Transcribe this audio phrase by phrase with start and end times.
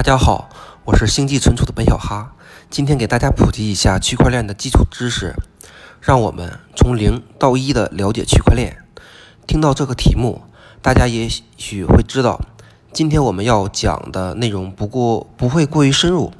[0.00, 0.48] 大家好，
[0.86, 2.32] 我是星际存储的本小哈，
[2.70, 5.34] 今天给大家普及一下区块链的基础知识，
[6.00, 8.78] 让我们从零到一的了解区块链。
[9.46, 10.40] 听到这个题目，
[10.80, 11.28] 大家也
[11.58, 12.40] 许会知道，
[12.94, 16.32] 今天我们要讲的内容不过不会过于深入，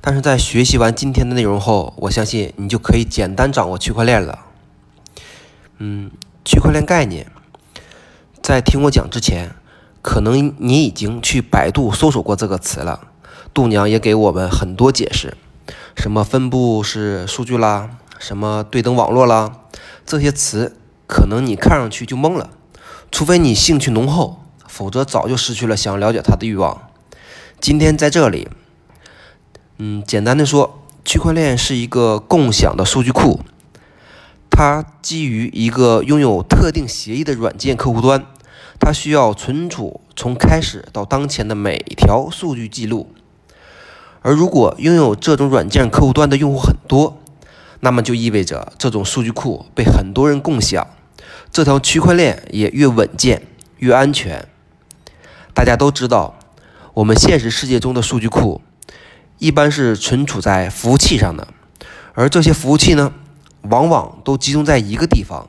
[0.00, 4.38] 但是在学习完今天的内容后，我相信你就可以简单掌握区块链了。
[5.76, 6.10] 嗯，
[6.46, 7.30] 区块链概念，
[8.42, 9.54] 在听我讲之前。
[10.02, 13.08] 可能你已经去百度搜索过这个词了，
[13.54, 15.36] 度娘也给我们很多解释，
[15.96, 19.52] 什么分布式数据啦，什么对等网络啦，
[20.04, 20.76] 这些词
[21.06, 22.50] 可能你看上去就懵了，
[23.12, 26.88] 除非你兴趣浓厚，否则早就失去了想了解它的欲望。
[27.60, 28.48] 今天在这里，
[29.78, 33.40] 嗯，简单的说，区块链是一个共享的数据库，
[34.50, 38.26] 它基于一个拥有特定协议的软件客户端。
[38.84, 43.12] 它需要存储从开始到当前的每条数据记录，
[44.22, 47.16] 而如果拥有这种软件客户端的用户很多，
[47.78, 50.88] 那么就意味着这种数据库被很多人共享，
[51.52, 53.42] 这条区块链也越稳健
[53.78, 54.48] 越安全。
[55.54, 56.34] 大家都知道，
[56.94, 58.60] 我们现实世界中的数据库
[59.38, 61.46] 一般是存储在服务器上的，
[62.14, 63.12] 而这些服务器呢，
[63.62, 65.48] 往往都集中在一个地方。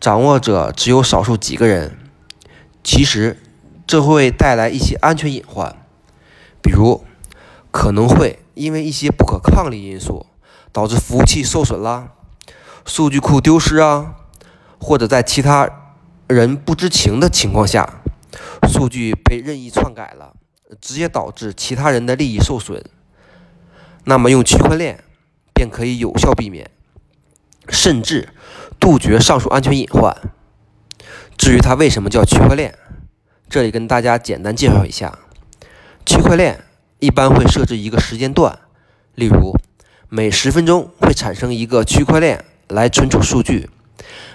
[0.00, 1.98] 掌握者只有少数几个人，
[2.82, 3.38] 其实
[3.86, 5.76] 这会带来一些安全隐患，
[6.62, 7.04] 比如
[7.70, 10.24] 可能会因为一些不可抗力因素
[10.72, 12.12] 导致服务器受损啦、
[12.86, 14.14] 数据库丢失啊，
[14.80, 15.68] 或者在其他
[16.26, 18.00] 人不知情的情况下，
[18.66, 20.32] 数据被任意篡改了，
[20.80, 22.82] 直接导致其他人的利益受损。
[24.04, 25.04] 那么用区块链
[25.52, 26.70] 便可以有效避免。
[27.70, 28.28] 甚至
[28.78, 30.16] 杜绝上述安全隐患。
[31.38, 32.76] 至于它为什么叫区块链，
[33.48, 35.18] 这里跟大家简单介绍一下：
[36.04, 36.64] 区块链
[36.98, 38.58] 一般会设置一个时间段，
[39.14, 39.54] 例如
[40.08, 43.70] 每十分钟会产生一个区块链来存储数据，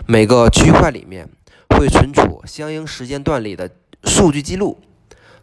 [0.08, 1.30] 每个区块里面
[1.70, 3.70] 会存储相应时间段里的
[4.04, 4.80] 数据记录，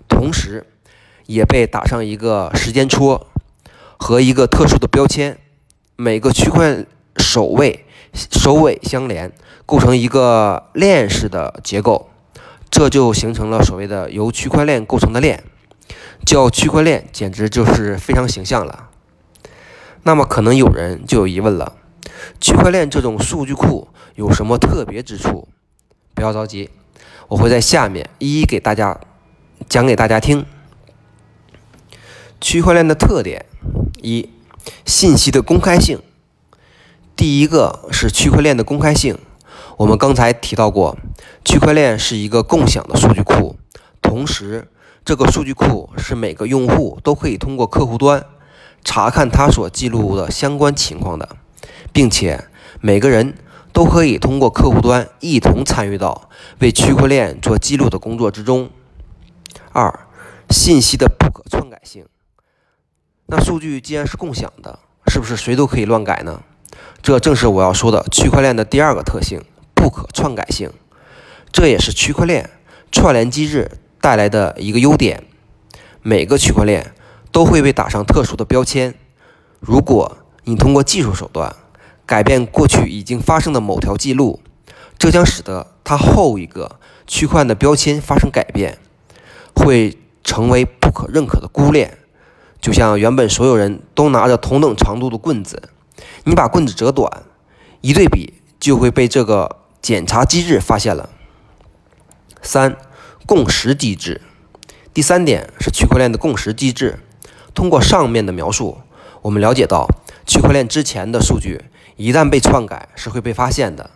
[0.08, 0.66] 同时
[1.26, 3.28] 也被打上一个时间戳
[3.97, 5.38] 和一个特殊的标签，
[5.97, 6.86] 每个区块。
[7.19, 7.81] 首位、
[8.14, 9.32] 首尾相连，
[9.64, 12.10] 构成一个链式的结构，
[12.70, 15.44] 这就形成了所谓的由区块链构成的链，
[16.26, 18.90] 叫区块链，简直就是非常形象了。
[20.02, 21.76] 那么，可能有人就有疑问了：
[22.40, 25.48] 区块链这种数据库有什么特别之处？
[26.14, 26.68] 不要着急，
[27.28, 29.00] 我会在下面一一给大家
[29.68, 30.44] 讲给大家听。
[32.40, 33.46] 区块链的特点
[34.02, 34.28] 一：
[34.84, 35.98] 信息的公开性。
[37.14, 39.18] 第一个是区块链的公开性。
[39.76, 40.96] 我们刚才提到过，
[41.44, 43.56] 区块链是一个共享的数据库，
[44.00, 44.68] 同时
[45.04, 48.24] 这个数据库是每个用户都可以通过客户端
[48.84, 51.36] 查看他所记录的相关情况的，
[51.92, 52.44] 并且
[52.80, 53.34] 每个人
[53.72, 56.28] 都可以通过客户端一同参与到
[56.60, 58.70] 为区块链做记录的工作之中。
[59.72, 60.06] 二、
[60.50, 62.04] 信息的不可篡改性。
[63.26, 66.42] 那数据既然是共享的，是不是谁都可以乱改呢？
[67.02, 69.42] 这正是我要说的区块链的第二个特性——
[69.74, 70.70] 不可篡改性。
[71.50, 72.48] 这也是区块链
[72.92, 75.24] 串联机制带来的一个优点。
[76.00, 76.94] 每个区块链
[77.32, 78.94] 都会被打上特殊的标签。
[79.58, 81.54] 如果你通过技术手段
[82.06, 84.40] 改变过去已经发生的某条记录，
[84.96, 88.78] 这将使得它后一个区块的标签发生改变，
[89.54, 91.98] 会成为不可认可的孤链。
[92.60, 95.70] 就像原本所有人都拿着同等长度的棍子。
[96.25, 97.25] 你把棍子折短，
[97.80, 101.10] 一对比就会被这个检查机制发现了。
[102.41, 102.76] 三、
[103.26, 104.20] 共识机制。
[104.94, 106.98] 第三点是区块链的共识机制。
[107.54, 108.78] 通过上面的描述，
[109.22, 109.86] 我们了解到
[110.26, 111.66] 区块链之前的数据
[111.97, 113.91] 一旦被篡改是会被发现的。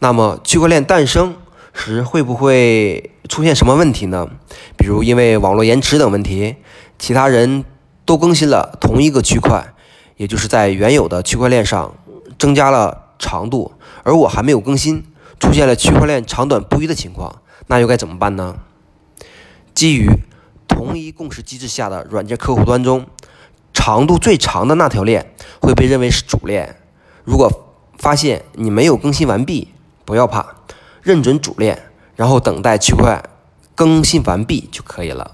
[0.00, 1.36] 那么区块链诞生
[1.72, 4.28] 时会不会出现什么问题呢？
[4.76, 6.56] 比如因为网络延迟等问题，
[6.98, 7.64] 其他人
[8.04, 9.72] 都更新了同一个区块。
[10.20, 11.94] 也就是在原有的区块链上
[12.38, 13.72] 增加了长度，
[14.02, 15.02] 而我还没有更新，
[15.38, 18.58] 出现了区块链长短不一的情况，那又该怎么办呢？
[19.74, 20.10] 基于
[20.68, 23.06] 同一共识机制下的软件客户端中，
[23.72, 26.76] 长度最长的那条链会被认为是主链。
[27.24, 27.50] 如果
[27.96, 29.68] 发现你没有更新完毕，
[30.04, 30.44] 不要怕，
[31.00, 33.24] 认准主链，然后等待区块
[33.74, 35.30] 更新完毕就可以了。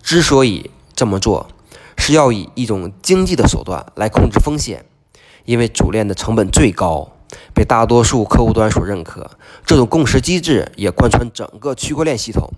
[0.00, 1.48] 之所以这么做。
[2.04, 4.84] 是要以一种经济的手段来控制风险，
[5.44, 7.12] 因为主链的成本最高，
[7.54, 9.30] 被大多数客户端所认可。
[9.64, 12.50] 这种共识机制也贯穿整个区块链系统，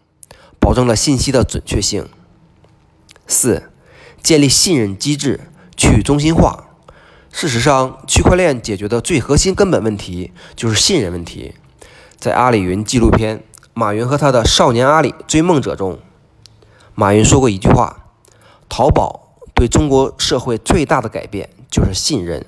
[0.59, 2.09] 保证了信息的准确性。
[3.27, 3.71] 四、
[4.23, 5.41] 建立信任机制，
[5.77, 6.69] 去中心化。
[7.31, 11.53] 事实上，区块链解决的最核心根本问题就是信任问题。
[12.17, 13.39] 在阿里云纪录片
[13.75, 15.99] 《马云和他的少年阿里追梦者》中，
[16.95, 18.07] 马云说过一句话
[18.71, 19.24] ：“淘宝
[19.55, 22.45] 对中国社会最大的改变就是信任。”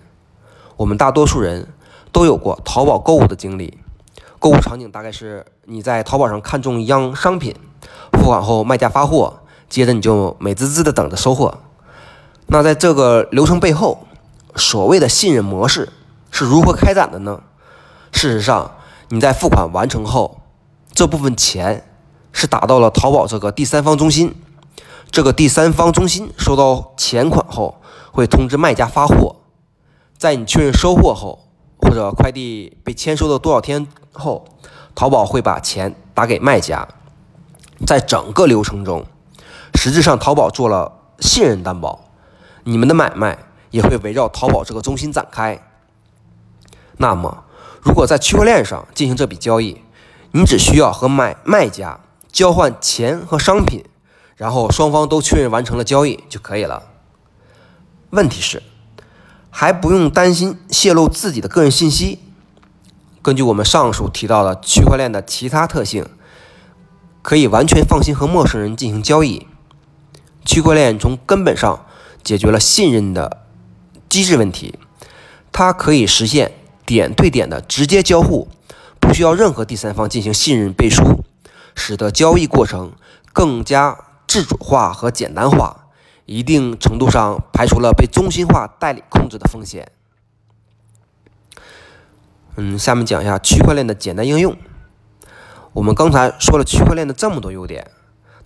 [0.77, 1.69] 我们大多数人
[2.13, 3.79] 都有过淘宝购物的经历，
[4.39, 7.55] 购物场景大概是你在淘宝上看中一样商品，
[8.13, 11.59] 付款后卖家发货，接着你就美滋滋的等着收货。
[12.49, 14.07] 那在这个流程背后，
[14.55, 15.89] 所谓的信任模式
[16.31, 17.41] 是如何开展的呢？
[18.13, 18.73] 事实上，
[19.09, 20.43] 你在付款完成后，
[20.93, 21.89] 这部分钱
[22.33, 24.35] 是打到了淘宝这个第三方中心。
[25.11, 27.81] 这个第三方中心收到钱款后，
[28.13, 29.37] 会通知卖家发货。
[30.19, 31.49] 在你确认收货后，
[31.79, 34.45] 或者快递被签收的多少天后，
[34.95, 36.87] 淘宝会把钱打给卖家。
[37.87, 39.05] 在整个流程中，
[39.75, 42.05] 实质上淘宝做了信任担保，
[42.65, 43.39] 你们的买卖。
[43.73, 45.61] 也会围绕淘宝这个中心展开。
[46.97, 47.45] 那么，
[47.83, 49.83] 如果在区块链上进行这笔交易，
[50.31, 52.01] 你只需要和买卖家
[52.33, 53.85] 交换钱和商品，
[54.37, 56.83] 然后双方都确认完成了交易就可以了。
[58.11, 58.63] 问题是，
[59.51, 62.21] 还不用担心泄露自己的个人信息。
[63.23, 66.07] 根据我们上述提到的区块链的其他特性，
[67.23, 69.49] 可以完全放心和陌生人进行交易。
[70.45, 71.87] 区块链从根本上
[72.23, 73.43] 解决了信任的。
[74.09, 74.79] 机制问题，
[75.51, 76.53] 它可以实现
[76.87, 78.47] 点对点的直接交互，
[79.01, 81.25] 不需要任何第三方进行信任背书，
[81.75, 82.93] 使得交易过程
[83.33, 85.87] 更加自主化和简单化，
[86.25, 89.93] 一定程度上排除了被中心化代理控制的风险。
[92.57, 94.57] 嗯，下面讲一下区块链的简单应用。
[95.75, 97.91] 我们刚才说了区块链的这么多优点，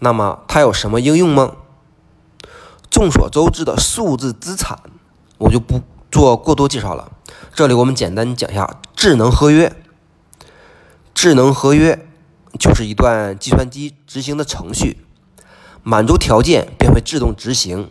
[0.01, 1.57] 那么它有什么应用吗？
[2.91, 4.79] 众所周知的数字资产。
[5.39, 5.81] 我就不
[6.11, 7.13] 做过多介绍了。
[7.55, 9.73] 这里我们简单讲一下智能合约。
[11.15, 12.07] 智能合约
[12.59, 14.99] 就是一段计算机执行的程序，
[15.83, 17.91] 满足条件便会自动执行。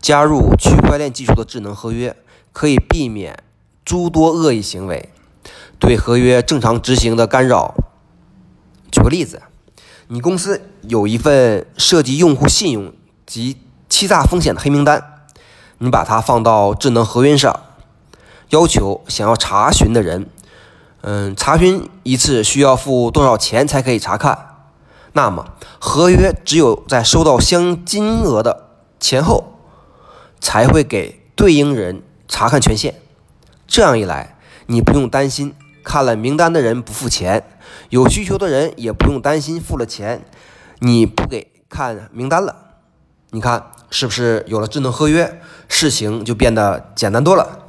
[0.00, 2.14] 加入区块链技术的智能合约，
[2.52, 3.42] 可以避免
[3.84, 5.08] 诸多恶意行为，
[5.80, 7.74] 对合约正常执行的干扰。
[8.92, 9.42] 举个例子，
[10.06, 12.92] 你公司有一份涉及用户信用
[13.26, 13.56] 及
[13.88, 15.02] 欺诈风险的黑名单。
[15.78, 17.60] 你把它放到智能合约上，
[18.50, 20.28] 要求想要查询的人，
[21.00, 24.47] 嗯，查询一次需要付多少钱才可以查看？
[25.12, 28.68] 那么合约只有在收到相应金额的
[29.00, 29.58] 前后，
[30.40, 32.94] 才会给对应人查看权限。
[33.66, 37.44] 这样一来，你不用担心看了名单的人不付钱，
[37.90, 40.24] 有需求的人也不用担心付了钱
[40.80, 42.54] 你不给看名单了。
[43.30, 47.66] 你看是不是有了智能合约，事情就变得简单多了？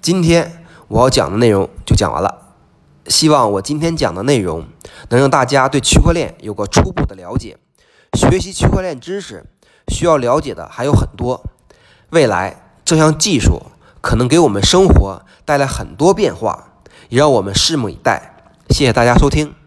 [0.00, 2.45] 今天我要讲的内容就讲完了，
[3.08, 4.66] 希望我今天讲的内容
[5.10, 7.56] 能让大家对区块链有个初步的了解。
[8.12, 9.44] 学习区块链知识
[9.88, 11.44] 需要了解的还有很多，
[12.10, 13.62] 未来这项技术
[14.00, 16.72] 可能给我们生活带来很多变化，
[17.08, 18.36] 也让我们拭目以待。
[18.70, 19.65] 谢谢大家收听。